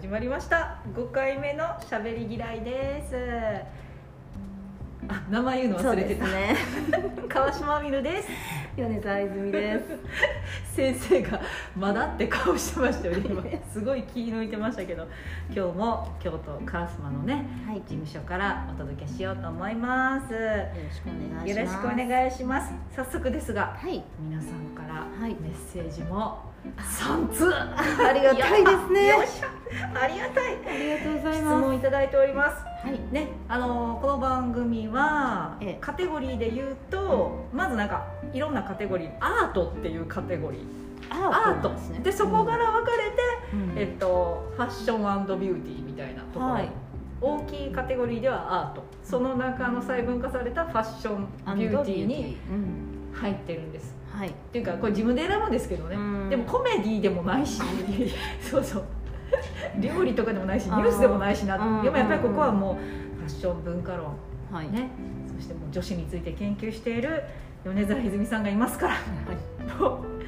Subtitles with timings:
[0.00, 3.16] 始まりました5回目のしゃべり嫌いです
[5.08, 6.54] あ名前言うの忘れてた、ね。
[7.28, 8.28] 川島みるです
[8.76, 9.84] 米沢泉です。
[10.76, 11.40] 先生が
[11.76, 13.42] まだって顔してましたよね今
[13.72, 15.08] すごい気抜いてましたけど
[15.50, 17.76] 今日も京都烏丸のねはい。
[17.76, 21.58] よ事務所からお届けしようと思いますよろしくお願いします。
[21.58, 24.04] ろしくお願いします早速ですがはい。
[24.20, 29.12] 皆さんからはいメッセージも3通ありがたいですね。
[29.94, 30.56] ありがたい。
[30.66, 31.60] ありがとうござい質ます。
[31.62, 32.86] 問いただいております。
[32.86, 33.12] はい。
[33.12, 35.78] ねあのーこの番組はええ。
[35.80, 39.10] カテゴリーで言うとまずなんかいろんなカテゴリー。
[39.20, 40.60] アートっていうカテゴリー。
[41.10, 42.00] アートですね。
[42.00, 43.16] でそこから分かれて、
[43.52, 43.78] うん。
[43.78, 46.70] えっと、ファッションビューティーみたいなところ、はい。
[47.20, 48.84] 大きいカテゴリーではアート。
[49.02, 51.26] その中の細分化されたファッション
[51.58, 52.36] ビューティーに。
[52.50, 52.97] うん。
[53.12, 53.94] 入ってるんです。
[54.10, 54.28] はい。
[54.28, 56.30] っていうかこれ自分で選ぶんですけどね、うん。
[56.30, 57.60] でもコメディでもないし。
[58.40, 58.84] そうそう。
[59.80, 62.74] 料理とかでもないしニュースでもないしなうんでもやっぱりここはもう
[63.18, 64.16] ファッション文化論。
[64.50, 64.70] はい。
[64.70, 64.90] ね。
[65.36, 67.22] そしてもう女子について研究している
[67.64, 68.96] 米沢泉さんがいますから。
[69.78, 70.18] もう。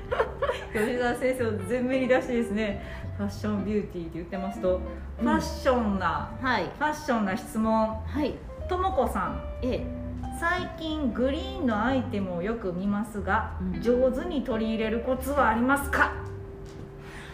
[0.72, 2.82] 米沢先生を前面に出してですね
[3.16, 4.80] ファッションビューティーって言ってますと、
[5.18, 6.64] ファッションなはい。
[6.64, 7.88] ファッションな質問。
[8.06, 8.34] はい。
[8.68, 9.42] ともこさん。
[9.62, 9.99] ええ。
[10.40, 13.82] 最近グリーンのアイテムをよく見ますが、うん。
[13.82, 16.12] 上手に取り入れるコツはありますか？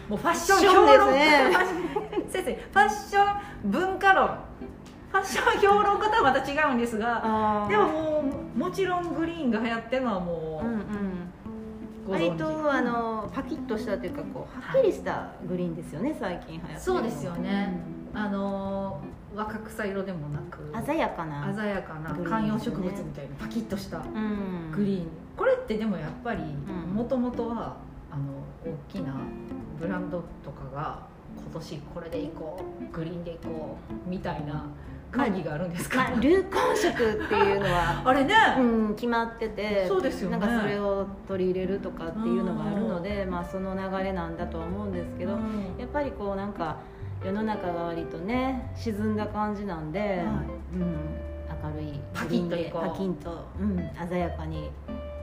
[0.09, 1.53] もうファッション評論家。
[2.29, 4.27] 先生ファッション文化論。
[5.09, 8.23] ファッション評論家とはまた違うんですがあでもも
[8.55, 10.75] うもちろんグリーンが流行ってるのはもうんうん。
[10.75, 10.81] う
[12.05, 12.29] ご存知。
[12.29, 16.79] 割とあのパキッとしたというかこうはっきりしたグリーンですよね最近流行って。
[16.79, 17.79] そうですよね
[18.17, 24.71] あのー若草色でもなくうん鮮やかな鮮やかな観葉植物みたいなパキッとしたうん。
[24.71, 25.07] グリーン。
[25.35, 26.93] これってでもやっぱりん。
[26.93, 27.77] もともとは
[28.09, 28.23] あの
[28.65, 29.13] 大きな
[29.79, 31.05] ブランドとかが
[31.37, 34.65] 今年これでいこうグリーンでいこうみたいな
[35.11, 40.37] 会議があるんですか、まあ流行色っていうのは あれね、うん、決まっててそうですよね。
[40.37, 45.75] なんかそれを取り入れるとかっていうのがあるので、まあ、その流れなんだとは思うんですけど、うん。
[45.77, 46.77] やっぱりこうなんか
[47.23, 50.17] 世の中が割とね沈んだ感じなんで、はい。
[50.73, 50.95] うん、
[51.63, 54.69] 明るいパキッとパキンと、うん、鮮やかに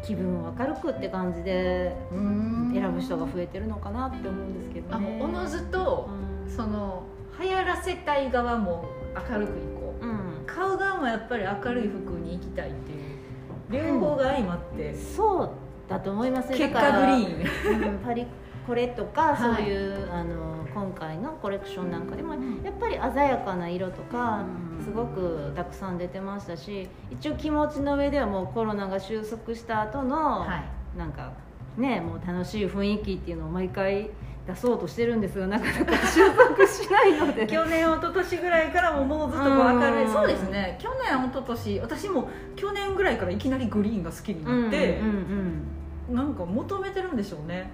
[0.03, 2.71] 気分を明るくって感じでうん。
[2.75, 5.21] 選ぶ人が増えてるのかなって思うんですけどあね。
[5.22, 6.10] おのずと
[6.47, 6.50] う、ん。
[6.50, 7.04] その
[7.41, 8.84] 流行らせたい側も
[9.31, 10.06] 明るくいこう。
[10.06, 10.44] うん。
[10.47, 15.50] 買う側もやっぱり明るい服に行きたいっていう両方が相まって、そう
[15.88, 16.59] だと思いますね。
[16.59, 17.93] 結果グリーン。
[17.93, 18.27] うんパリ
[18.67, 19.57] これとかはい。
[19.57, 22.63] そういう、あの今回のコレクションなんかでもん。
[22.65, 24.45] やっぱり鮮やかな色とか
[24.79, 24.85] うん。
[24.85, 30.65] すごくたくさん出てましたし一応気持ちの上ではもうコロナが収束した後の、は
[30.95, 30.99] い。
[30.99, 31.33] なんか
[31.77, 34.11] ねもう楽しい雰囲気っていうのを毎回
[34.47, 37.47] 出そうとしてるんですがなかなか収束しないので。
[37.49, 40.05] 去年一昨年ぐらいからももうずっと明るい。
[40.05, 40.13] うん。
[40.13, 40.77] そうですね。
[40.79, 45.07] 去年一昨年私も去年ぐらいからいきなりグリーンが好きにうんなってうん、
[46.11, 46.17] うん。
[46.17, 47.71] なんか求めてるんでしょうね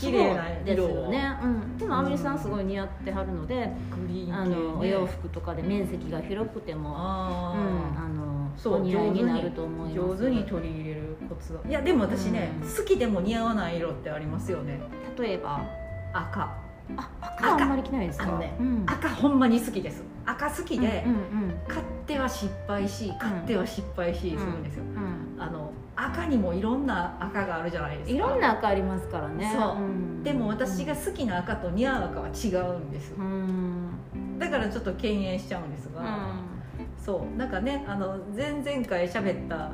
[0.00, 10.22] 綺麗なですよね、うん、でもアミリさんすごい似合ってはるので、グリーン系、ね、あのお洋服とかで面積が広くてもあうん、ーあのそうお似合いになると思います。
[10.22, 12.68] 上手に取り入れるコツはいやでも私ね、うん。
[12.68, 14.80] 好きでも似合わない色ってありますよね。
[15.18, 15.60] 例えば
[16.12, 16.42] 赤。
[16.96, 18.38] あ赤はあんまり着ないですか？
[18.38, 18.84] ねうん。
[18.86, 21.04] 赤ほんまに好きです赤好きで、
[21.68, 24.84] 買っては失敗し買っては失敗しするんですよ、
[25.38, 28.16] あの赤にもいろんな赤があるじゃないですか。
[28.16, 29.50] いろんな赤ありますからね。
[29.56, 29.76] そう。
[29.76, 30.22] うん。
[30.22, 33.14] でも私が好きな赤と似合う赤は違うんです。
[33.16, 34.38] うん。
[34.38, 36.34] だからちょっと敬遠しちゃうんですが、
[37.02, 37.38] そう。
[37.38, 39.70] なんかねあの前々回喋った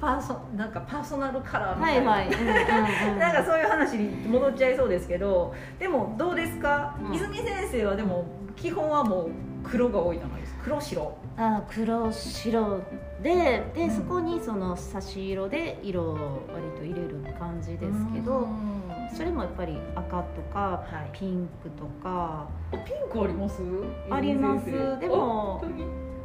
[0.00, 5.54] パーソなんかパーソナルカラーみたいな、はいはい、 なんかそういう話に戻っちゃいそうですけど。
[5.78, 7.14] でもどうですか、うん。
[7.14, 8.24] 泉先生はでも
[8.56, 9.30] 基本はもう
[9.64, 10.64] 黒が多いじゃないですか。
[10.64, 11.18] 黒白。
[11.36, 12.80] あ黒白。
[13.22, 13.90] でで、うん。
[13.90, 16.14] そこにその差し色で色を
[16.52, 18.82] 割と入れる感じですけど、うん。
[19.14, 21.18] それもやっぱり赤とかはい。
[21.18, 22.48] ピンクとか。
[22.72, 23.62] あピンクあります？
[24.10, 24.66] あります。
[25.00, 25.08] で。
[25.08, 25.62] も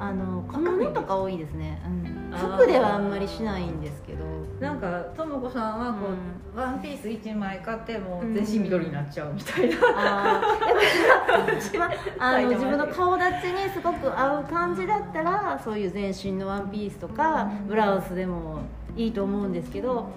[0.09, 4.23] あの小物とか多いですね、うん、服ではあんまりしないんですけど。
[4.59, 6.07] なんかともこさんはこ
[6.53, 8.33] う、うワンピース1枚買ってもうん。
[8.33, 10.67] 全身緑になっちゃうみたいな、あー。
[10.67, 11.85] やっぱま
[12.19, 12.65] ああ 書いてます。
[12.65, 17.67] の自分の顔立ちにすごく合う感じだったらそういう全身のワンピースとかうん。
[17.67, 18.59] ブラウスでも
[18.95, 20.07] いいと思うんですけど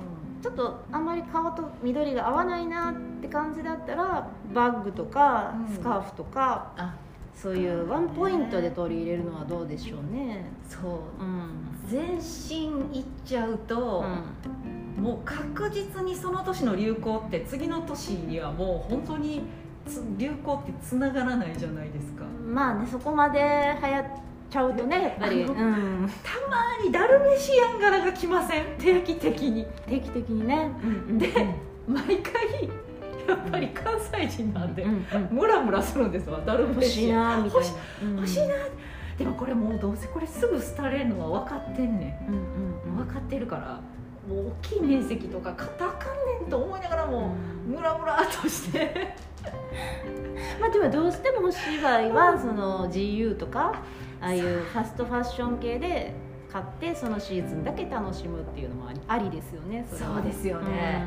[0.43, 5.75] ちょっとあんまり顔と緑が合わないなって感じだったらバッグとかうん。
[5.75, 6.94] スカーフとか、あ
[7.37, 10.47] そういうワンポイントで取り入れるのはどうでしょうね。
[10.69, 11.23] そう。
[11.23, 11.50] うん。
[11.87, 14.05] 全身いっちゃうと、
[14.99, 19.43] もう確実にその年の流行って次の年にはもう本当に
[19.87, 22.25] つ流行ってつながらないじゃないですか。
[22.25, 24.05] まあねそこまで流行っ
[24.50, 25.03] ちゃうとね。
[25.03, 28.65] やっぱり、うん、たまにダルメシアン柄が来ません？
[28.79, 29.67] 定期的に。
[29.87, 30.71] 定期的にね、
[31.19, 31.55] で
[31.87, 32.69] 毎回
[33.28, 35.37] やっぱり関西人なんで、うんうん。
[35.37, 37.44] ムラムラするんですわダルメ欲しいシアンな。
[37.46, 37.64] 欲
[38.17, 38.55] 欲しいな。
[39.19, 41.99] でもこれもうどうせこれすぐ廃れるのは分かってん。
[41.99, 42.40] ねうんうん
[42.87, 42.94] うん。
[42.94, 43.81] ん分かってるから
[44.28, 47.34] もう大きい面積とか買ったかんねんと思いながらも、
[47.67, 49.14] ムラムラっとして。
[50.61, 53.82] まあでもどうしても欲しい場合はその GU とか
[54.20, 56.14] ああいうファストファッション系で
[56.52, 61.05] 買ってそのシーズンだけ楽しむっていうのもありですよねそうですよね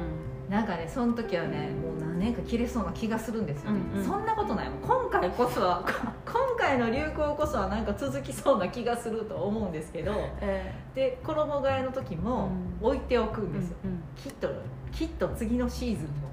[0.49, 4.05] なんかねその時はねもう何年か着れそうな気がするんですよね、うんうん。
[4.05, 4.79] そんなことないもん。
[4.79, 5.83] 今回こそは
[6.25, 10.11] 今回の流行こそはなんか続きそうな気がすると思うんですけど
[10.41, 12.49] えで衣替えの時も
[12.81, 12.87] うん。
[12.87, 13.99] 置いておくんーですよ、うんうん。
[14.15, 14.49] きっと
[14.91, 16.29] きっと次のシーズンも、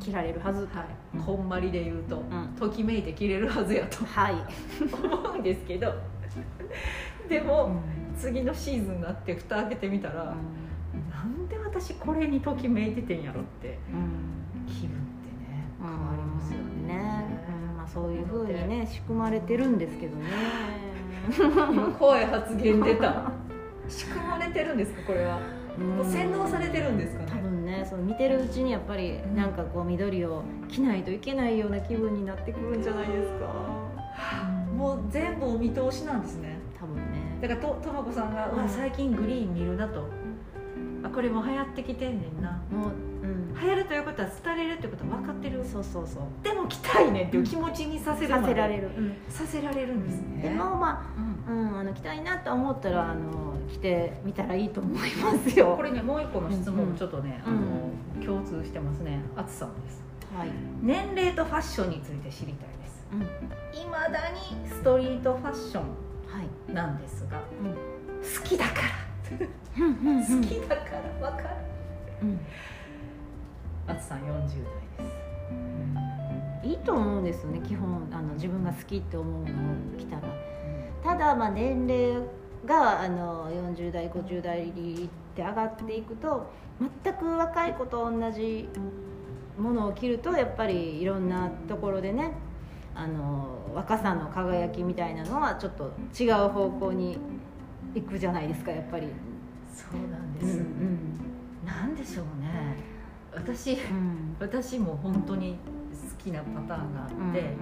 [0.00, 0.66] 着られるはず。
[0.72, 1.18] はい。
[1.24, 2.54] こんまりで言うと、ん。
[2.58, 4.34] ときめいて着れるはずやとはい、
[4.92, 5.94] 思うんですけど。
[7.28, 7.70] でも、
[8.18, 10.34] 次のシーズンになって蓋開けてみたら、
[11.10, 13.78] なんで私これにときめいててんやろって
[14.66, 16.94] 気分ってね変わりますよね。
[16.94, 17.40] ね、
[17.70, 17.76] うん。
[17.76, 20.24] まあ、そういうふうにね仕組まれてるんですけどね。
[21.38, 23.30] 今怖い発言出た。
[23.88, 25.38] 仕組まれてるんですかこれは？
[26.02, 27.26] 洗脳されてるんですかね？
[27.30, 33.46] 多分ねその見てるうちにやっぱりなんかこう緑を着ないといけないような気分になってくるんじゃないですか、
[34.74, 36.58] もう全部お見通しなんですね。
[36.80, 37.02] 多分ね。
[37.40, 40.15] だからとともこさんが「うわ最近グリーン見るな」と「あ
[41.16, 42.90] これも流行ってきてんねんな」もう
[43.22, 43.54] うん。
[43.58, 45.64] 流行るということは廃れるってことは分かってる。
[45.64, 46.22] そうそうそう。
[46.44, 48.90] でも着たいねんっていう気持ちにさせさせられる、
[49.30, 50.42] させられるんですね。
[50.42, 51.10] でもま
[51.48, 51.56] うん。
[51.56, 55.74] あ、うん、あの着たいなと思ったらあの着てみたらいいと思いますよ。
[55.74, 57.54] これねもう一個の質問もちょっとね、うん。
[58.20, 59.22] あの共通してますね。
[59.34, 60.04] あつさんです。
[60.36, 60.50] はい、
[60.82, 63.06] 年齢とファッションについて知りたいです。
[63.10, 63.22] うん、
[63.80, 65.84] いまだにストリートファッショは
[66.42, 67.72] い、ンなんですがうん。
[67.72, 68.80] 好きだから。
[68.82, 71.56] うんうん好きだから分かる。
[72.22, 72.40] うん。
[73.86, 74.50] あつさん40代で
[76.62, 76.68] す。
[76.68, 79.52] いいと思うんですよね基本あの自分が好きって思うのを
[79.98, 80.22] 着たら。
[81.02, 82.22] ただまあ年齢
[82.64, 84.72] があの40代50代っ
[85.34, 86.50] て上がっていくと
[87.04, 88.68] 全く若い子と同じ
[89.56, 92.32] ものを着るとやっぱりいろんなところでね
[92.94, 97.18] あの若さの輝きみたいなのはちょっと違う方向に
[97.94, 99.08] 行くじゃないですかやっぱり。
[99.74, 101.66] そうなんでうんす、うん。
[101.66, 102.76] なんでしょうね。
[103.34, 104.36] 私うん。
[104.40, 105.58] 私も本当に
[105.92, 107.54] 好きなパターンがあって、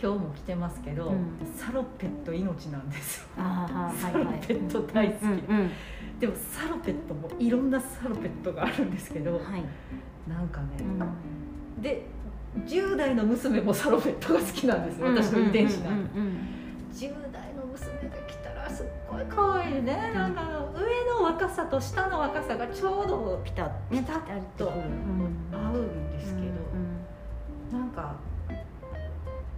[0.00, 1.38] 今日も着てますけど、うん。
[1.56, 3.26] サロペット命なんですよ。
[3.36, 5.34] サロペット大好き、うんう
[5.64, 5.70] ん
[6.20, 9.42] でもサロペットもいろんなサロペットがあるんですけどはい。
[10.30, 11.82] なんかね、うん。
[11.82, 12.06] で
[12.64, 15.08] 10代の娘もサロペットが好きなんですよ。
[15.08, 16.38] 私の遺伝子なんで、うんうんうん。
[16.92, 17.51] 10代
[19.12, 20.42] ごい可愛いね、なんか
[20.74, 28.16] 上の若さと下の若さがちょうどピタッピタッとうん合うんですけど、うんなんか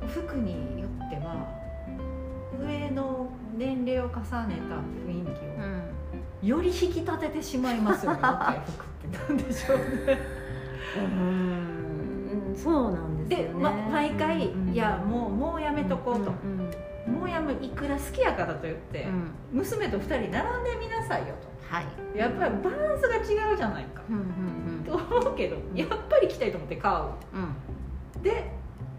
[0.06, 1.48] 服によっては
[2.60, 8.20] 上の年齢を重ねた雰囲気をより引き立ててしまいますよね。
[8.22, 9.84] 若い服ってなんでしょうね
[10.96, 12.48] うん。
[12.48, 12.56] うん。
[12.56, 13.62] そうなんですで、よね。
[13.62, 14.72] ま、毎回、うん。
[14.72, 16.70] いやもうもうやめとこうと、うんうん
[17.06, 19.30] もうやめいくら好きやからと言って、うん。
[19.52, 20.40] 娘と2人並んで
[20.80, 21.34] みなさいよ
[21.68, 21.86] はい。
[22.12, 24.02] とやっぱりバランスが違うじゃないか。
[24.08, 24.20] うんう
[24.80, 27.04] んと思うけどやっぱり着たいと思って買う。
[28.16, 28.22] うん。
[28.22, 28.52] で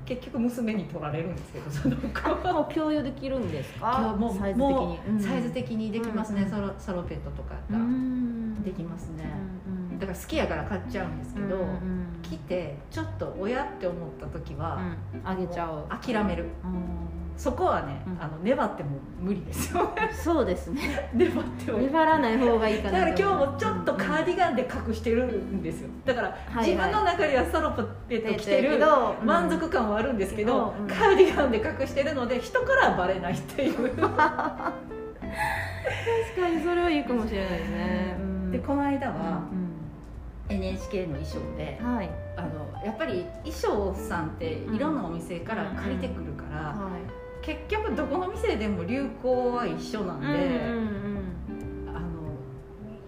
[0.06, 2.08] 結局娘に取られるんですけどその子
[2.48, 2.54] は。
[2.54, 4.16] もう共有できるんですか？
[4.18, 8.64] もうサイズ的もにうサイズ的にできますね、うんサロサロペットとかうが、ん。
[8.64, 9.24] できますね、
[9.68, 10.00] うんうん。
[10.00, 12.08] だから好きやから買っちゃうんですけど、うんうん。
[12.22, 14.80] 着てちょっと親って思った時は、
[15.14, 15.28] うん。
[15.28, 16.46] あげちゃう諦める。
[16.64, 17.06] うん
[17.38, 18.22] そこはね、うん。
[18.22, 19.94] あの粘っても無理ですよ。
[20.24, 21.10] そうですね。
[21.14, 21.80] 粘っても。
[21.80, 25.90] 粘らない方がいいかなだから今日もちょっとカーディガンで隠してるんですよ。
[26.06, 27.72] だからはい自分の中ではサロ
[28.08, 28.80] ペット着てる
[29.24, 30.88] 満足感はあるんですけど、うん。
[30.88, 33.90] カーディガンで隠してるので人からはバレないっていう。
[33.98, 34.12] 確
[36.42, 38.16] かにそれはいいかもしれないですね。
[38.20, 38.52] うん。
[38.52, 39.42] でこの間は
[40.50, 42.10] う NHK の衣装でんはい。
[42.38, 46.90] あのやっぱり衣装さんっていろんなお店から借りてくるから、は
[47.46, 50.86] 結局どこの店でも流行は一緒なんで、いうんうん
[51.88, 51.96] うん。
[51.96, 52.08] あの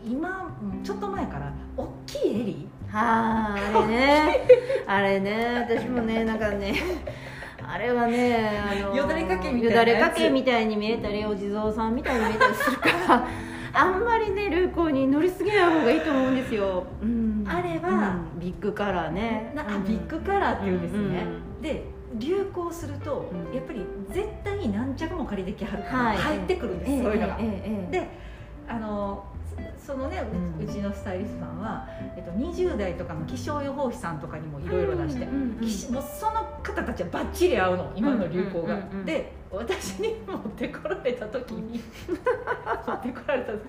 [0.06, 4.48] 今ちょっと前から大きい襟はああれね。
[4.86, 6.76] あれね私もねなんかね
[7.62, 13.28] あれはねあのよだれかけみたいよだれかけみたいに見えたりお地蔵さんみたいに見えたりするから
[13.74, 18.40] あんまりね流行に乗りすぎない方がいいと思うんですよ、うん、あれはうん。
[18.40, 19.52] ビッグカラーね。
[19.56, 19.84] なあうん。
[19.84, 21.26] ビッグカラーっていうんですね、
[21.58, 21.62] うん。
[21.62, 23.56] で流行すると、うん。
[23.56, 26.18] やっぱり絶対に何着も借りてきはるから、はい。
[26.18, 28.08] 入ってくるんです、ええそういうのが、ええええで
[28.70, 29.26] あの
[29.80, 30.22] そそのね
[30.60, 30.68] う,、うん。
[30.68, 35.92] ちのスタイリストさんは、えっと、20代とかの気象予報士さんとかにもいろいろ出して、うんうんうんそ
[36.32, 41.80] の方たちはバッチリ合うの今の流行が、うんうんうんうんで私に持ってこられた時に
[42.86, 43.62] 持ってこられた時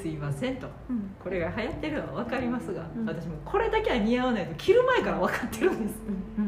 [0.00, 0.68] すいませんと。
[0.88, 1.14] うん。
[1.22, 3.06] これが流行ってるのは分かりますが、うん。
[3.06, 5.96] 私もこれだけは似合わないと着る前から分かってるんです。
[6.38, 6.47] うん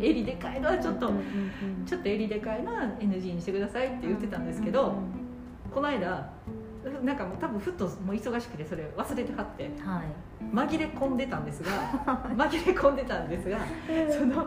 [0.00, 4.94] 襟でかいのはちょっと、うんうんうんちょっと襟でかいのは NG にしてくださいって言ってたんですけど、
[5.74, 6.30] この間
[7.02, 10.04] なんかもう多分ふっともう忙しくてそれ忘れてはってはい。
[10.54, 11.70] 紛れ込んでたんですが
[12.36, 13.58] 紛れ込んでたんですが
[14.10, 14.46] その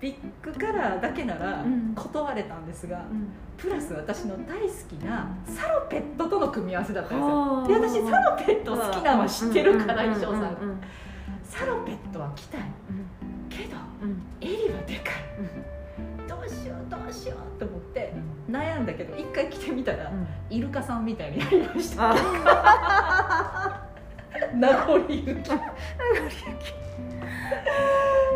[0.00, 1.94] ビッグカラーだけならうん。
[1.94, 3.28] 断れたんですが、うん。
[3.56, 7.36] プラス私の大好きなサロペットとの組み合わせだったんですよ。
[7.36, 10.56] はあで私サロペット好きなのは知ってるから衣装さん
[11.44, 12.60] サロペットは着たい
[13.50, 14.22] けどうん。
[14.40, 15.14] 襟はでかい。
[16.28, 18.14] どうしようどうしようと思って
[18.48, 20.26] 悩んだけど一回着てみたらうん。
[20.48, 22.12] イルカさんみたいになりました。
[22.12, 23.86] あ。
[24.54, 25.24] 名残雪。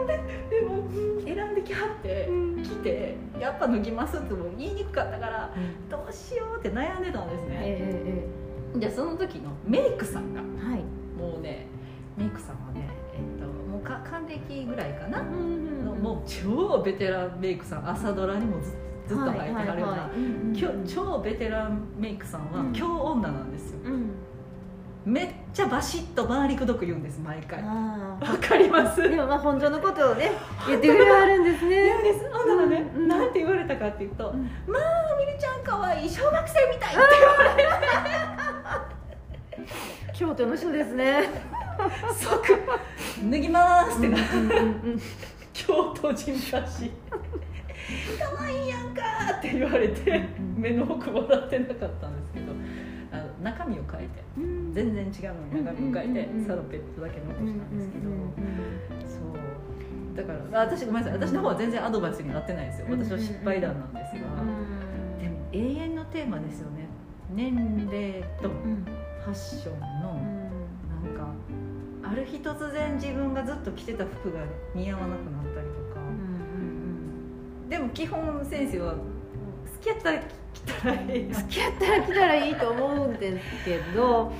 [0.06, 0.83] ででも
[1.25, 2.28] 選んできはって
[2.62, 5.50] 着てやっぱ脱ぎますっても言いにくかったから
[5.88, 7.59] どうしようって悩んでたんですね。
[7.62, 8.25] え
[8.76, 10.83] えでその時のメイクさんがえはい。
[11.16, 11.66] もうね
[12.16, 12.88] メイクさんはね
[14.11, 18.70] 還暦ぐらいかな、うんのもう超ベテランメイクさん朝ドラにもず
[19.06, 20.08] ずっと入ってはるような、
[20.87, 22.73] 超ベテランメイクさんはうん。
[22.73, 24.11] 京女なんですよ、うん。
[25.04, 27.62] めっちゃバシッと回りくどく言うんです毎回。
[27.62, 29.02] わあかります？
[29.02, 30.30] あでもまあ本当のことをね
[30.66, 31.84] 言ってくれはるんですね。
[31.84, 34.44] 言うんですほんならね、うんなんて言われたかっていうと「うん。
[34.66, 34.82] まあ
[35.18, 37.68] みるちゃんかわいい小学生みたい」って言われて。
[40.14, 41.28] 京都の人ですね
[42.14, 42.57] 即
[43.31, 44.19] 「脱ぎます」ってな、
[45.52, 46.87] 京都人らし。
[46.87, 46.90] い
[48.19, 49.02] 「かわいいやんか」
[49.38, 52.52] って言われてうん目の奥笑ってなかったんですけど
[53.12, 58.04] あの中身を変えてうん全然違うのに中身を変えてサロペットだけ残うんしたんですけど。
[59.07, 60.16] そう。
[60.16, 61.19] だからあ私ごめんなさい。
[61.19, 62.87] 私の方は全然アドバイスになってないですよ。
[62.88, 64.19] 私は失敗談なんですが。
[64.40, 65.19] うん。
[65.19, 66.87] でも永遠のテーマですよね。
[67.31, 67.54] 年
[67.90, 68.85] 齢とうん。
[69.25, 70.21] ファッションの
[72.06, 74.40] ある日突然自分がずっと着てた服が
[74.75, 76.00] 似合わなくなったりとか。
[76.00, 78.99] うんでも基本先生は好
[79.80, 80.20] きやったら
[80.52, 84.32] 着たらいい付き合ったら来たらいいと思うんですけど、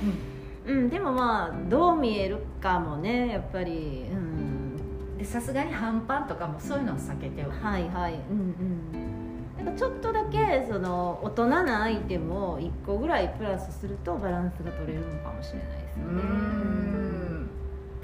[0.65, 8.13] うん、でもまあどう見えるかもねやっぱり、うん、でさすがに半パンとかもそういうのは避けてはいはい。
[8.13, 8.55] うん
[8.93, 9.65] うん。
[9.65, 16.03] なんかちょっとだけその大人なアイテムを1個ぐらいプラスするとバランスが取れるのかもしれないですね。
[16.03, 16.94] ん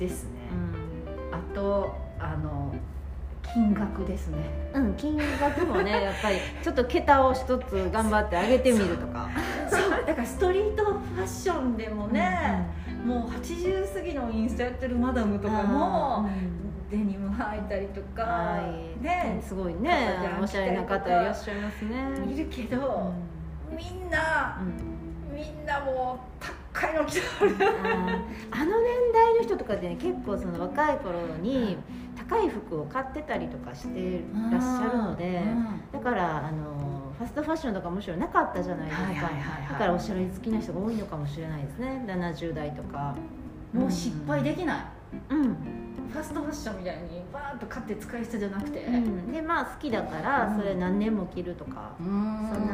[0.01, 0.29] ですね、
[1.31, 2.73] あとあの
[3.43, 4.37] 金額ですね。
[4.73, 9.29] うん、うん、金額もね やっぱりちょっと桁を一つ頑張って上げてみるとか。
[9.69, 12.65] そうだからストリートファッションでもね、
[13.05, 16.27] もう80過ぎのインスタやってるマダムとかも
[16.89, 18.57] デニム履いたりとか、は
[18.99, 19.03] い。
[19.03, 19.39] ね。
[19.43, 22.33] すごいねおしゃれな方いらっしゃいますね。
[22.33, 23.13] いるけど、
[23.69, 24.57] みんな
[25.31, 26.60] みんなもう高
[26.91, 27.21] いの着て
[28.51, 31.77] あの年代の人とかでね結構その若い頃に
[32.15, 35.43] 高い服を買ってたりとかしてらっしゃるので
[35.91, 39.29] だからあのファストファッションとかむしろなかったじゃないですか、
[39.73, 42.03] だからおしゃれ好きな人が多いのかもしれないですね。
[42.07, 43.15] 70代とか。
[43.73, 44.91] もう失敗できな
[45.29, 45.55] い、うん、
[46.11, 52.70] ファストファッションみたいにバーッと買って使い捨てじゃなくて、うん、でまあ好きだからうんそれ何年も着るとか、そそんな感じな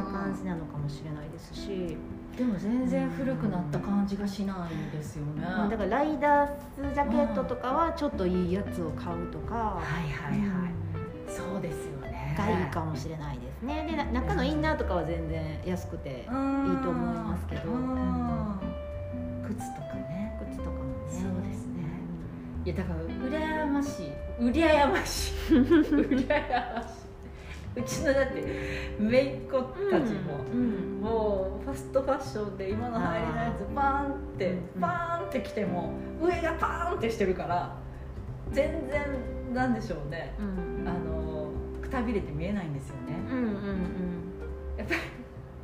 [0.58, 1.98] のかもしれないですし、
[2.38, 5.70] でも全然古くなった感じがしないんですよね、うん。
[5.70, 10.88] だからライダースジャケットとかはちょっといいやつを買うとか、はいはいはい、うん
[11.28, 12.36] そうですよね。
[12.38, 13.86] がいいかもしれないですね。
[13.90, 17.62] でな中のインナーとかは全然安くていいと思いますけど、
[19.44, 20.40] 靴とかね。
[20.48, 21.10] 靴とかもね。
[21.10, 21.84] そうですね。
[22.66, 24.12] いやだから羨ましい。
[24.40, 25.54] 羨ましい。
[25.54, 27.07] 羨ましい
[27.78, 28.44] うちのだって
[29.00, 34.82] 姪っ子たちも、うんもうファストファッションで今の入りのやつバーンってうん。
[34.82, 37.76] バーンってきても上がバーンってしてるから
[38.52, 40.34] 全然なんでしょうね。
[40.40, 40.88] うん。
[40.88, 43.16] あのくたびれて見えないんですよね。
[43.30, 44.78] うんうんうん。
[44.78, 45.00] やっぱり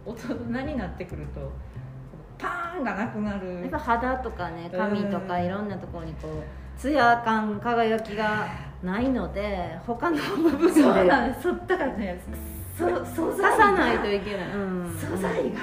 [0.06, 1.52] 大人になってくると
[2.38, 3.62] パーンがなくなる。
[3.62, 8.48] やっぱ肌とかね髪とかいろんなところにこうツヤ感輝きが
[8.84, 12.22] ないので他の部分そうなんですそだからね
[12.78, 15.60] そ素材がないといけない、うん、素材が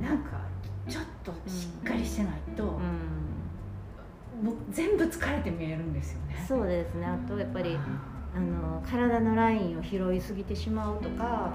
[0.00, 0.42] なんか
[0.88, 6.44] ちょっとしっかりしてないと、うん、もう全部疲れて見えるんですよね。
[6.46, 7.06] そうですね。
[7.06, 7.78] あとやっぱり、
[8.34, 11.52] あの体のラインを拾いすぎてしまうとか、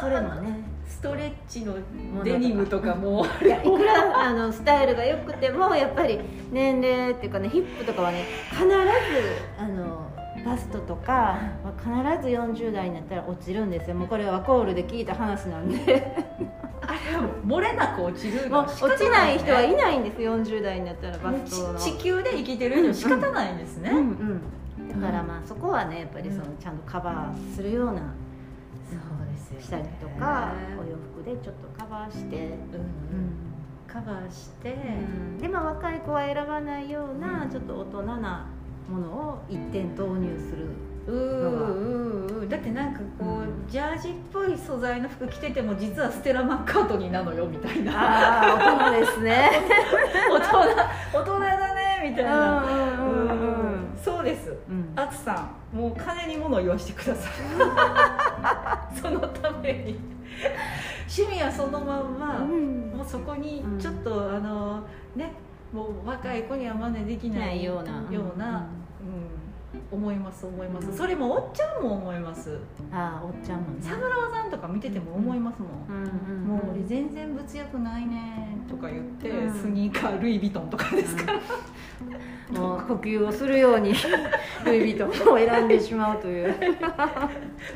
[0.00, 1.76] それもねストレッチの
[2.24, 3.24] デニムとかも。
[3.42, 6.18] いやいくらあのスタイルが良くてもやっぱり
[6.50, 8.74] 年齢っていうかねヒップとかはね必ず
[9.58, 10.08] あの
[10.44, 13.96] バストとかは必ず40代になったら落ちるんですよ。
[13.96, 16.16] もうこれはワコールで聞いた話なんで。
[16.80, 21.78] あれは漏れなく落ちるもうの仕方落ちない人はいねないんです40代になったらバストの。
[21.78, 25.00] ち地球で生きてる以上仕方ないんですね、うんうん。
[25.00, 26.56] だからまあそこはねやっぱりそのうん。
[26.56, 28.14] ちゃんとカバーするような
[29.60, 32.50] したりとかお洋服でちょっとカバーして、
[33.86, 34.76] カバーして、
[35.40, 38.46] でも若い子は選ばないようなちょっと大人な
[38.88, 40.66] ものを一点投入する
[41.06, 43.68] うーうだってなんかこう、うん。
[43.68, 47.92] ジャージっぽい素材の服着てても実はステラ・マッカートニーなのよみたいな。
[47.92, 49.50] ああ大人ですね。
[50.30, 50.58] 大人
[51.12, 52.62] 大人だねみたいな。
[52.62, 53.44] うんうんうんうんう
[53.76, 54.54] んそうです。
[54.68, 54.92] うん。
[54.96, 57.32] あつさんもう金に物を言わしてください
[58.94, 59.98] そのために。
[61.08, 62.92] 趣味はそのまんま、うん。
[62.96, 64.82] もうそこにちょっと、あの
[65.16, 65.32] ね
[65.72, 67.92] もう若い子には真似できなないいような。
[68.10, 68.66] ような、
[69.00, 69.38] うん。
[69.90, 70.96] 思います思います。
[70.96, 72.58] それもおっちゃんも思います。
[72.90, 73.76] ああおっちゃんもね。
[73.80, 79.52] サブラワさんとか見てても思いますもん、もう俺全然物欲ないねとか言って、うん。
[79.52, 81.40] スニーカールイ・ヴィトンとかですから、
[82.54, 83.92] 呼吸をするように
[84.64, 86.54] ルイ・ヴィトンを選んでしまうという、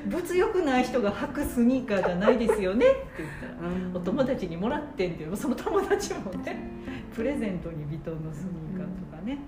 [0.06, 2.86] 物欲ない人が履くスニーカーじゃないですよね？
[2.86, 3.96] って言ったらうん。
[3.96, 6.70] お友達にもらってんっていうその友達もね
[7.14, 9.38] プレゼントにヴィトンのスニーカーとかね、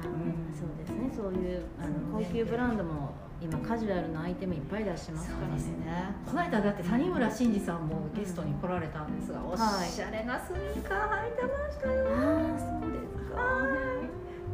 [0.00, 0.02] あ
[0.56, 1.10] そうですね。
[1.14, 5.62] そういうあの高級ブランドも今カジュアルなアイテムいっぱい出してますからね。
[6.26, 13.79] この間だって谷村新司さんもゲストに来られたんですが、おしゃれなスニーカー履いてましたよ、ああそうですか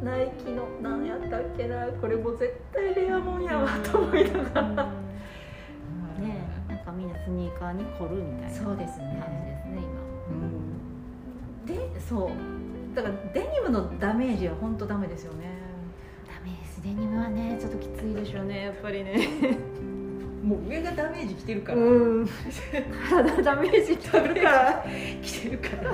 [0.03, 1.87] ナイキの何やったっけな？
[1.99, 4.85] これも絶対レアもんやわと思いながら、
[6.21, 9.23] ねえなんかみんなスニーカーに凝るみたいなそうですね。
[9.25, 9.65] 感じです
[11.75, 12.29] ねでそう。
[12.95, 15.57] だからデニムのダメージは本当ダメですよね。
[16.25, 19.17] 今ダメですデニムはねちょっときついでしょうねやっぱりね
[20.43, 22.29] もう上がダメージきてるから、うん。
[23.09, 24.85] 体ダメージきてるから。
[25.21, 25.91] きてるから。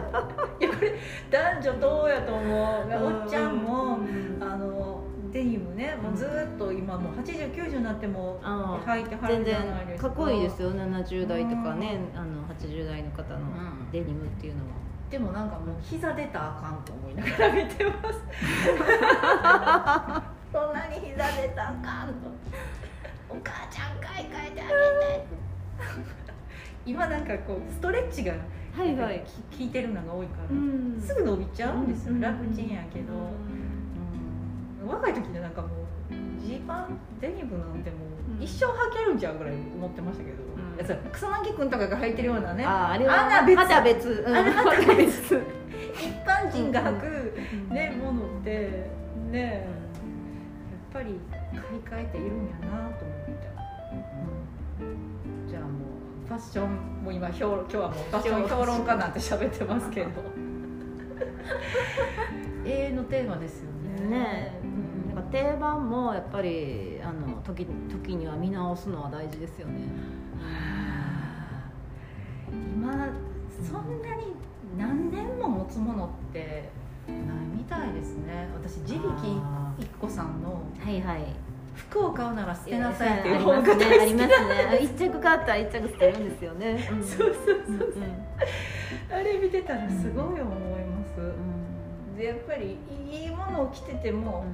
[0.60, 0.94] いやこれ
[1.32, 3.24] 男女どうやと思う。
[3.24, 4.00] おっちゃんも
[4.40, 8.40] あのデニムねもうずっと今もう8090になっても
[8.86, 10.10] 履いてはる全じゃない然ですか。
[10.10, 13.92] かっこいいですよ70代とかねあの80代の方のうん。
[13.92, 14.74] デニムっていうのは。
[15.10, 18.20] でもなんかもう膝出たらあかんと思いながら見てます。
[20.52, 22.14] そんなに膝出たらあかんと
[23.34, 25.26] お母ちゃん買い替えてあげて。
[26.86, 28.34] 今なんかこうストレッチが
[28.78, 29.24] はいはい。
[29.52, 31.00] き効いてるのが多いから、ん。
[31.00, 32.22] すぐ伸びちゃうんですよ、うん。
[32.22, 33.14] 楽ちんやけど、
[34.84, 34.88] うん。
[34.88, 35.72] 若い時でなんかもう
[36.44, 37.98] ジーパンデニムなんても
[38.40, 40.38] う一生履けるんちゃうぐらい思ってましたけど、
[41.12, 44.36] 草薙君とかが履いてるようなねあああれはあまた別うん。
[44.36, 45.42] あれまた別。
[45.94, 47.34] 一般人が履く、
[47.70, 47.76] うん。
[47.76, 48.90] ね、ものって
[49.32, 49.68] ね
[50.94, 51.20] やっぱり
[51.86, 60.10] 買い替えているんやなと思った、ァッションもう今評今日はもうファッション評論家なんて喋ってますけど。
[62.66, 69.82] 永遠のテーマですよねねえなんか定番もやっぱりあの時時には見直すのは大事ですよね。
[72.52, 72.94] 今
[73.62, 74.34] そんなに
[74.78, 76.70] 何年も持つものって
[77.08, 77.18] ない
[77.56, 78.50] みたいですね。
[78.54, 79.10] 私自力
[79.44, 81.26] あ一子さんのはいはい
[81.76, 84.80] 服を買うなら捨てなさいっていう本が大好きなんりますね。
[84.82, 86.90] 一着買ったら一着捨てるんですよね。
[86.92, 88.06] うんそうそうそううんう。
[88.06, 90.42] んあれ見てたらすごい思い
[90.86, 92.78] ます、うんでやっぱり
[93.12, 94.46] いいものを着てても、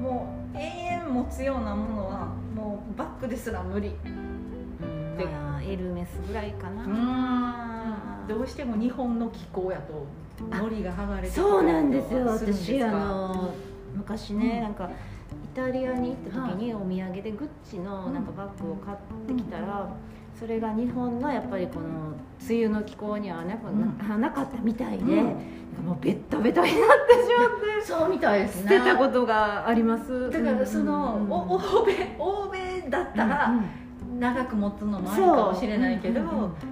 [0.00, 3.88] もう永遠持つようなものはもうバッグですら無理。
[3.88, 5.16] うん。
[5.18, 8.28] でまあエルメスぐらいかな、うん。
[8.28, 10.06] どうしても日本の気候やと
[10.50, 12.26] 糊が剥がれてそうなんですよ。
[12.26, 13.50] 私あの
[13.94, 14.62] 昔ね、うん。
[14.62, 14.88] なんかイ
[15.54, 19.88] タリアに行った時にお土産でグッチのなんかバッグを買ってきたら、
[20.38, 22.14] それが日本のやっぱりこの
[22.48, 24.20] 梅雨の気候にはな,、うん。
[24.20, 25.84] なかったみたいで、うん。
[25.84, 30.30] もうベッタベタになってしまって そうみたいです捨てたことがあります。
[30.30, 33.81] だからその、欧米欧米だったら、うん
[34.18, 36.20] 長く持つのもあるかもしれないけど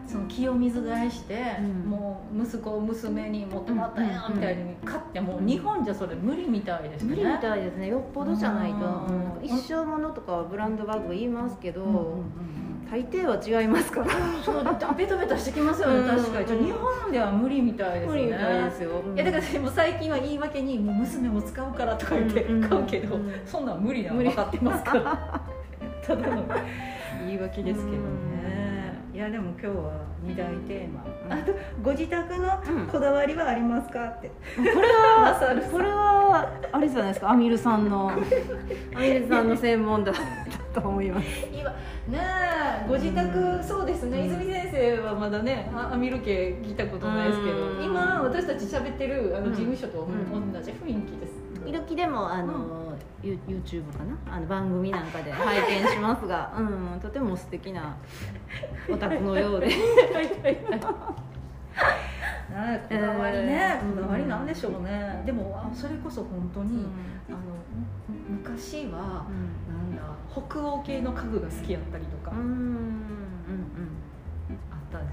[0.07, 1.91] その清水買いして、うん。
[1.91, 7.09] もう息子娘に持ってもらったんやうんみたいに買っても日本じゃそれ無理みたいですね。
[7.11, 7.89] 無理みたいですね。
[7.89, 9.07] よっぽどじゃないと、
[9.43, 12.23] 一生ものとかはブランドバッグ言いますけど、
[12.91, 14.07] 大抵は違いますから。
[14.45, 14.65] そう
[14.97, 16.67] ベタベタしてきますよね、うん確かに。
[16.67, 18.13] 日本では無理みたいですね。
[18.13, 23.81] 無理みたいですよ、いやだからでも最近は言い訳にもう娘も使うからとか言ってうん買うけど、うんそんなん。
[23.81, 25.41] 無理なの無理分かってますから。
[26.03, 26.45] ただの
[27.27, 29.93] 言い訳ですけどね、いやでも今日は
[30.25, 31.33] 2大テーマ、うん。
[31.33, 31.53] あと
[31.83, 34.05] ご自宅のうんこだわりはありますか？
[34.07, 35.37] って、これは
[35.71, 37.31] これはあれじゃないですか？
[37.31, 38.11] アミルさんの
[38.95, 40.19] アミルさんの専門だだ
[40.81, 41.27] と思います。
[41.53, 41.71] 今
[42.09, 42.19] ね
[42.85, 44.27] えご自宅そうですね、うん。
[44.27, 47.85] 泉先生はまだねあアミル家来たことないですけど、うん。
[47.85, 49.53] 今私たち喋ってるあのうん。
[49.53, 50.53] 事務所とうん。
[50.53, 51.33] 同じ雰囲気です、
[51.71, 54.37] 時々でもあの、ユ YouTube かな？
[54.37, 57.97] あの番組なんかで拝見しますが、 うん、とても素敵な
[58.89, 59.69] お宅のようで。
[59.69, 59.75] ね
[62.89, 66.87] こだわりね、えーこだわりなんでしょうね、でもあそれこそ本当に、
[67.29, 67.39] あの
[68.09, 69.25] む昔は
[69.69, 72.33] なんだ北欧系の家具が好きやったりとか。
[72.33, 73.20] うん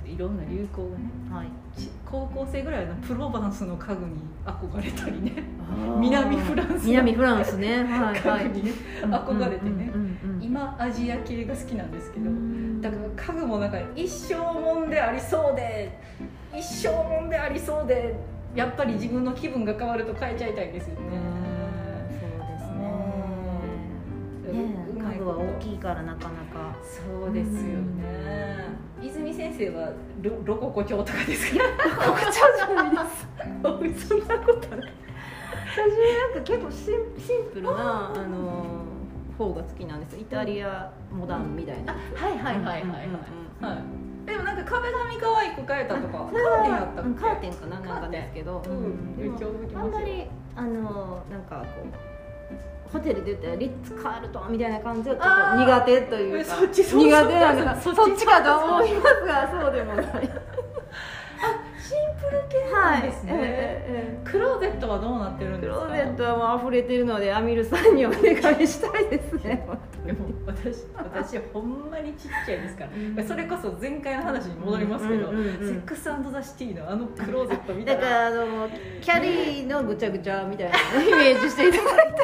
[0.08, 1.36] いろんな流行がねうん。
[1.36, 1.48] はい。
[1.80, 4.14] ち高校生ぐらいのプロバンスの家具に
[4.46, 5.44] 憧れたりね。
[6.00, 7.84] 南フランスの南フランスね。
[7.84, 8.46] はいはい。
[8.46, 8.72] 家具にね
[9.04, 9.92] 憧れてね。
[10.42, 12.82] 今アジア系が好きなんですけど、うん。
[12.82, 16.00] だから家具もなんか一生もんでありそうで
[16.56, 18.16] 一生もんでありそうで
[18.56, 21.37] やっぱり自分の気分が変わると変えちゃいたいですよね。
[25.58, 26.76] 大きいからなかなか。
[26.84, 28.68] そうですよね。
[29.02, 29.92] 泉先生は
[30.22, 31.64] ロロココ調とかですか？
[32.06, 34.08] ここじゃないです。
[34.08, 34.94] そんなことない。
[35.74, 38.84] 私なんか結構シンシンプルなあの
[39.38, 40.22] 方が好きなんですよ。
[40.22, 41.94] イタリアモダンみたいな。
[41.94, 42.64] はいはいはいはい。
[42.64, 42.84] はい。
[42.84, 42.96] うんうん
[43.62, 43.68] うん。
[43.68, 43.78] はい。
[44.26, 46.18] でもなんか壁紙可愛く変えたとか。
[46.18, 46.32] カー
[46.64, 49.36] テンやったカーテンかななんかですけど、うん。
[49.76, 51.88] あんまりあのなんかこう
[52.92, 56.56] ホテルで言ったらリッツ・カールトンみたいな感じはちょっと苦手というか。
[56.56, 57.94] 苦手なんです。
[57.96, 59.26] そっちかと思います。
[59.26, 60.06] がそうでもない。
[61.80, 63.32] シンプル系なんですね。
[63.34, 65.86] えええクローゼットはどうなってるんですか？
[65.86, 68.22] えクローゼットはもう溢れてるのでアミルさんにお願
[68.62, 69.66] いしたいですね。
[70.06, 72.90] でも私私ほんまにちっちゃいですから、
[73.22, 73.28] うん。
[73.28, 78.02] それこそ前回の話に戻りますけど、うんうんうんうんセックスザ・シティのあのクローゼットみたいな。
[78.02, 78.70] だからあの
[79.02, 82.16] キャリーのぐちゃぐちゃみたいなイメージしていただい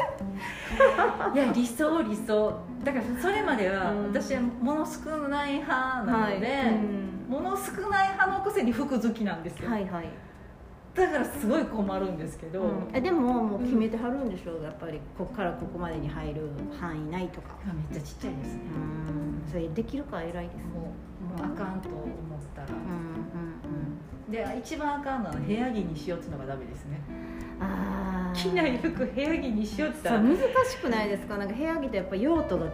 [1.34, 2.52] いや理想理想。
[2.84, 4.06] だからそれまではうん。
[4.08, 6.62] 私はもの少ない派なので、
[7.28, 7.32] うん。
[7.32, 10.08] もの少ない派のくせに服好きなんですよ、はいはい、
[10.94, 14.62] だからすごい困るんですけど、えでももう決めてはるんでしょう？
[14.62, 16.42] やっぱりここからここまでに入る
[16.78, 17.56] 範囲内とか。
[17.64, 19.50] 今めっちゃちっちゃいですね、うん。
[19.50, 20.66] それできるか偉いです。
[20.68, 20.92] も
[21.36, 22.08] うもうあかんと思っ
[22.54, 23.93] たら、うんうん
[24.28, 27.00] で一番あかんのは部屋着にしようっていうのがダメですね。
[27.08, 30.50] うんああ着ない服部屋着にしようってそう言ったら。
[30.52, 31.38] 難しくないですか？
[31.38, 32.72] なんか部屋着ってやっぱ用途が違う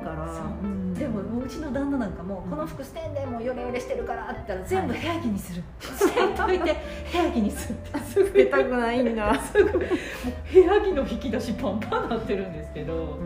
[0.00, 0.26] から。
[0.34, 0.46] そう。
[0.64, 0.94] うん。
[0.94, 6.76] でももううちの旦那なんかもうこの服捨てんでもうヨレヨレしてるからって言ったら全部部屋着にする、捨てんといて
[7.12, 7.98] 部屋着にするって。
[8.00, 13.18] すぐ出たくないんだ、すぐ部屋着の引き出しパンパンなってるんですけど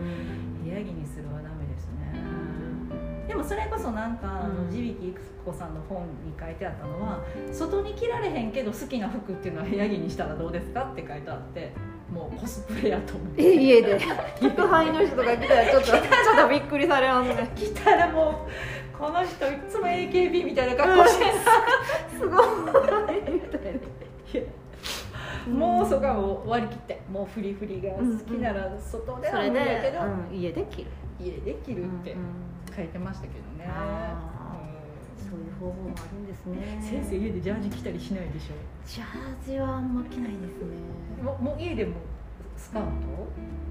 [0.61, 3.25] 部屋着にするはダメですね。
[3.29, 11.71] でもそれこそなんか、地引育子さんの本に書いてあったのは外に着られへんけど好きな服っていうのは部屋着にしたらどうですかって書いてあって
[12.11, 13.43] もうコスプレやと思って。
[13.43, 13.99] え家で。
[14.39, 16.01] 宅配の人とか来たらちょっと ちょっ
[16.37, 17.49] とびっくりされますね。
[17.53, 18.47] 来たらも
[18.93, 21.31] うこの人いつも AKB みたいな格好してる
[22.17, 22.47] すごい。
[23.33, 23.73] みたい
[25.49, 25.53] な。
[25.53, 27.01] もうそこはもう割り切って。
[27.11, 30.87] もうフリフリが好きなら外ではそれで無理やけど、うん家で着る。
[31.19, 33.67] 家できるってうんうん書いてましたけどね、
[35.29, 36.77] そういう方法もあるんですね。
[36.77, 38.53] ん先生家でジャージ着たりしないでしょ？
[38.85, 41.23] ジャージはあんま着ないですね。
[41.23, 41.95] ももう家でも
[42.55, 42.89] スカート？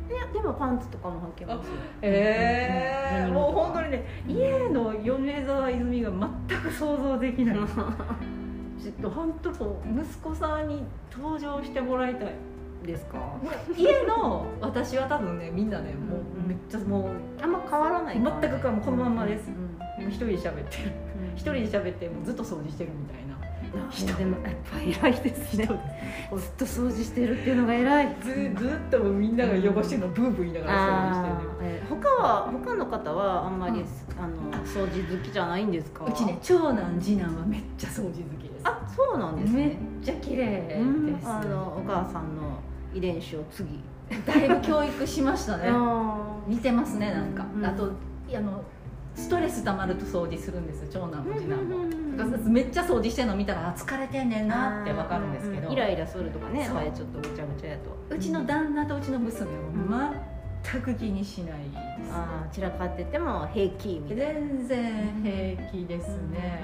[0.08, 1.72] いやでもパンツとかも履けますよ。
[2.02, 3.26] ええ。
[3.28, 3.34] うん。
[3.34, 6.10] もう本当にね家の米沢泉が
[6.48, 7.56] 全く想像できない。
[8.78, 12.34] ちょっと本当こう息子さんに登場してもらいたい
[12.84, 13.18] ですか？
[13.76, 19.48] 家の私は多分ねみんなねもうめっちゃもうあんま変わらない全くかもこのまんまです。
[19.48, 20.92] うんもう一人で喋ってる。
[21.34, 23.36] 一人で喋ってもうずっと掃除してるみたいな。
[23.90, 24.06] 人。
[24.14, 25.66] でもやっぱ偉いですね。
[25.66, 25.76] ずっ
[26.56, 28.16] と掃除してるっていうのが偉い。
[28.22, 33.86] ずずっとみんなが汚してるのブーブー言いながら掃除してるあーえー他は他の方はあんまり、うん。
[34.18, 36.04] あの掃除好きじゃないんですか？
[36.06, 38.62] うちね長男次男はめっちゃ掃除好きです。
[38.64, 40.76] あそうなんですめっねちゃ綺麗で
[41.20, 41.30] す、うん。
[41.30, 42.58] あのお母さんの
[42.94, 43.80] 遺伝子を継ぎ
[44.24, 45.64] だいぶ教育しましたね。
[45.66, 46.16] あ
[46.46, 47.66] 似てますねなんか、うん。
[47.66, 47.90] あと
[48.34, 48.62] あの
[49.16, 52.50] ストレス溜まると掃除するんです長男も次男も。
[52.50, 55.72] めっちゃ掃除してるの見たらあ疲れてんねんなってわかるんですけど。
[55.72, 58.14] イライラするとかねちょっとぐちゃぐちゃやと。
[58.14, 59.50] うちの旦那とうちの娘
[59.88, 60.14] は
[60.62, 61.58] 全く気にしない。
[61.60, 64.24] です、ああ散らかってても平気みたいな。
[64.34, 66.60] 全然平気ですね、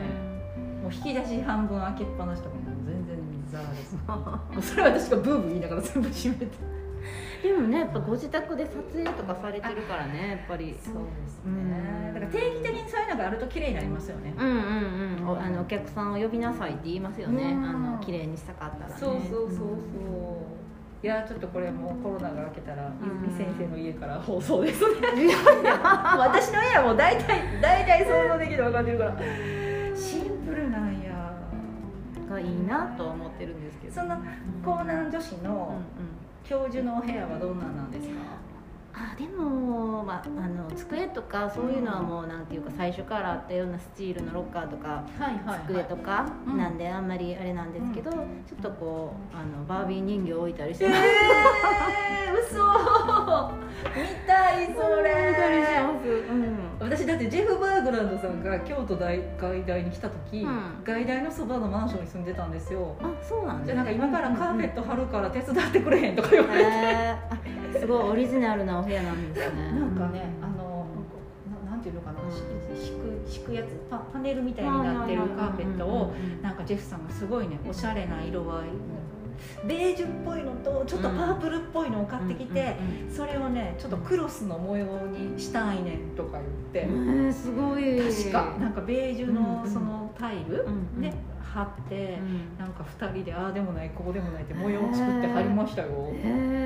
[0.82, 3.16] もう引き出し半分開けっぱなしとかも全然
[3.50, 3.96] ザラです。
[4.08, 6.46] もうそれは私がブーブー言いながら全部閉めて
[7.42, 10.76] でもねやっぱご自宅で撮影とかされてるからねやっぱり。
[10.80, 11.70] そうですうん。
[11.70, 14.34] ねだから定期的にそういうのがあると綺麗になりますよね。
[14.38, 14.56] うんうん
[15.22, 15.28] うん。
[15.28, 17.52] おあのお客さんを呼びなさいって言いますよね。
[17.52, 17.64] うん。
[17.64, 18.94] あの綺麗にしたかったらね。
[18.96, 19.72] そうそうそうそう。
[21.04, 23.22] いやちょっとこれもうコロナが明けたらゆうん。
[23.22, 24.94] み先生の家から放送ですね。
[26.16, 29.16] 私の家はもう大体大体想像できて分かってるから。
[29.94, 31.12] シンプルなんや。
[32.32, 33.94] がいいなとは思ってるんですけど。
[33.94, 34.14] その
[34.64, 35.44] 江南女子うんうん。
[35.44, 35.74] の
[36.44, 38.14] 教授のお部屋はどんなんなんですか、
[38.94, 46.59] あでも、まあ、あの机とかそういうのはもうなんていうか最初からあったようなスチールのロッカーとかはいは机とかうん。
[46.59, 48.18] なんであんまりあれなんですけど、ちょ
[48.59, 50.85] っとこうあのバービー人形置いたりして。
[50.85, 53.62] えます、ー、 嘘。
[53.83, 56.57] 見たいそ置いたりしれます、うん。
[56.78, 60.83] 私だってジェフ・バーグランドさんが京都大外大に来た時、うん。
[60.85, 69.72] 外大のそばのマンションに住んでたんですよあそうなんですじゃあなんか今からカーペット貼るから手伝ってくれへんとか言われて、へーあすごいオリジナルなお部屋なんですね。
[69.72, 70.87] なんかねあの
[71.64, 72.42] ななんていうのかな、し
[72.80, 78.68] 敷く敷くやつパパネルみたいになってるカーペットをなんかジェフさんがすごいねおしゃれな色合い
[79.64, 82.76] ベージュっぽいのとちょっとパープルっぽいのを買ってきて、
[83.14, 86.38] それをねちょっとクロスの模様にしたいねんとか
[86.72, 88.00] 言って、うんすごい。
[88.00, 88.56] 確か。
[88.58, 92.58] なんかベージュのうんそのタイルうんで貼って、うん。
[92.58, 95.88] なんか2人でああでもないこうでもないって模様を作って貼りましたよ、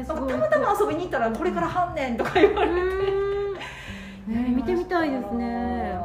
[0.06, 4.34] たまたま遊びに行ったらこれから貼んねんとか言われて、うん。
[4.34, 5.98] ね見てみたいですね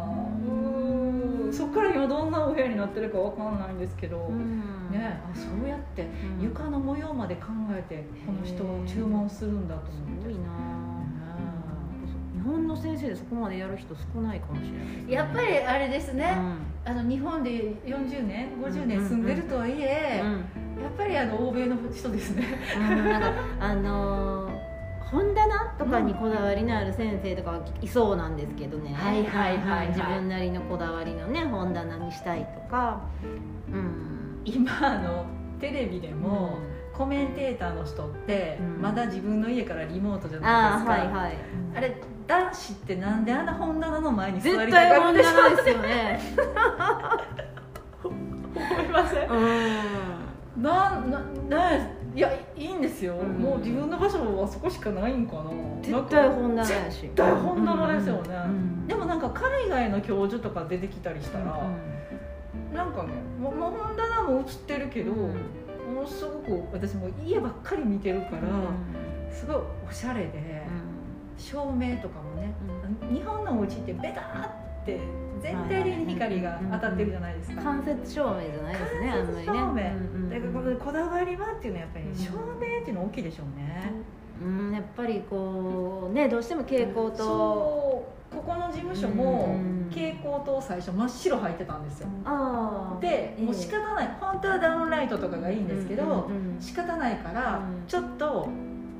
[1.51, 4.89] うんそっから今どんなお部屋になってるかわかんないんですけど、うん。
[4.91, 6.03] ねあそうやって
[6.39, 6.43] うん。
[6.43, 10.25] 床の模様まで考えてこの人は注文するんだとす思って。
[10.25, 10.39] ごいな。
[12.33, 15.13] 日本の先生でそこまでやる人少ないかもしれないね。
[15.13, 16.35] やっぱりあれですね、
[16.85, 17.51] うあの日本で
[17.85, 20.25] 40年50年住んでるとはいえ、ん。
[20.25, 20.31] うん。
[20.83, 22.45] やっぱりあの欧米の人ですね。
[22.77, 23.09] うん。
[23.09, 24.50] なんかあのー
[25.11, 29.87] 本棚とかにこだわりのある先生とかはいそうなんですけどね、はいはいはいはい。
[29.89, 33.01] 自分なりのこだわりのね本棚にしたいとか。
[33.71, 34.41] うん。
[34.45, 35.25] 今あの
[35.59, 36.57] テレビでも、
[36.93, 38.81] コメンテーターの人って、うん。
[38.81, 41.37] まだ自分の家からリモートじゃないあですか、あはいはい。
[41.75, 46.19] あれ男子ってなんであんな本棚の前に座絶りたい対本かって棚ですよね。
[48.03, 48.15] 思
[48.81, 49.29] いません？
[49.29, 50.63] うん。
[50.63, 51.19] なんな
[51.67, 53.41] ねいやいいんですよ、うん。
[53.41, 55.51] もう自分の場所はそこしかないんかな。
[55.81, 57.01] 絶対本棚やし。
[57.01, 58.35] 絶対本棚ですよね。
[58.45, 61.65] うんでもなんか海外の教授とか出てきたりしたら、
[62.73, 65.35] なんかねもう本棚も映ってるけど、うん。
[65.93, 68.41] ものすごく私もう家ばっかり見てるから、
[69.33, 69.55] すごい
[69.89, 70.63] おしゃれで、
[71.37, 72.53] 照明とかもね、
[73.13, 79.59] 日本のお家ってベターって全体的に光が当たってるじゃないですか、間接照明じゃないですね間接照明。
[79.59, 79.81] うんう
[80.27, 83.91] んだからこのこだわりはっていうのはやっぱりうん照明っていうのは大きいでしょうね、
[84.41, 92.07] うん、やっぱりこうねどうしても蛍光とそうここの事務所もうん蛍光灯最初真っ白入ってたんですよ。
[92.23, 94.17] ああでもう仕方ない。
[94.21, 97.87] 本当はダウンライトとかがいいんですけど、うんうんうん仕方ないからうん。
[97.87, 98.47] ちょっと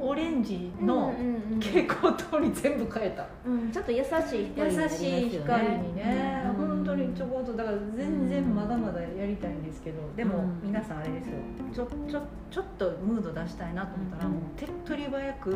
[0.01, 4.09] オレンジのうんうん蛍光灯に全部変えた、うんちょっと優しい
[4.55, 6.67] 光になり優しい光にね、うん。
[6.67, 11.33] 本当にちょこっとだから全然まだまだやりたいんですけどでもうん皆さんあれですよ。
[11.73, 14.31] ちょちょちょっとムード出したいなと思ったら、うん。
[14.33, 15.49] もう手っ取り早く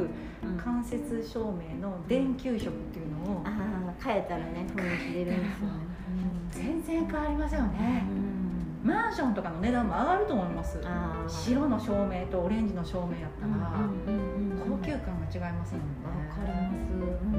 [0.44, 0.58] うん。
[0.58, 5.96] 間接照明の電球色っていうのをああ変えたらね雰囲気出るんですよね。
[6.52, 8.35] 全然変わりますようね、ん
[8.86, 10.80] マンションとかの値段も上がると思います。
[11.28, 13.72] 白の照明とオレンジの照明やったら、
[14.64, 15.88] 高級感が違いますもんね。
[16.06, 17.24] わかります。
[17.24, 17.32] うん。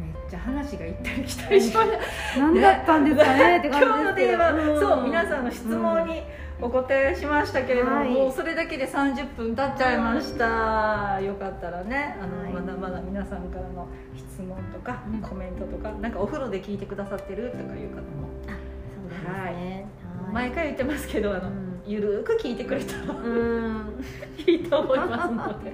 [0.00, 1.98] めっちゃ話が行ったり来たりしました
[2.38, 6.22] 何だったんですかねって今日のテーマ、そう皆さんの質問にに
[6.62, 8.08] お答えしましたけれども、はい。
[8.10, 12.52] もうそれだけで30分経っちゃいました、よかったらねあの、はい。
[12.52, 15.20] まだまだ皆さんからの質問とか、うん。
[15.20, 18.28] コメントとかなんかお風呂で聞いてくださってるとかいう方も。
[18.46, 19.28] そうですね。
[19.28, 20.32] はい。
[20.32, 21.82] 毎回言ってますけどあの、うん。
[21.84, 24.04] ゆるーく聞いてくれたらうん。
[24.46, 25.72] いいと思いますので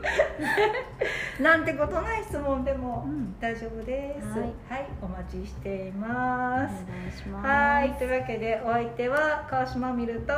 [1.40, 3.34] なんてことない質問でもうん。
[3.40, 4.40] 大丈夫です、はい。
[4.68, 6.84] はい、お待ちしていおます
[7.28, 7.46] ます。
[7.46, 10.32] はいというわけでお相手は川島みると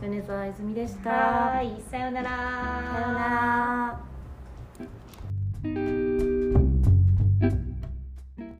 [0.00, 1.10] 米沢泉でした。
[1.10, 2.28] はいさようなら。
[2.28, 2.34] さ
[3.00, 4.00] ような
[6.32, 6.35] ら